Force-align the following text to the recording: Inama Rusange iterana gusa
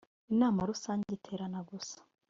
Inama 0.33 0.67
Rusange 0.69 1.09
iterana 1.17 1.59
gusa 1.69 1.97